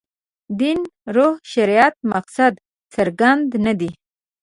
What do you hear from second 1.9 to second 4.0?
مقاصد څرګند نه دي.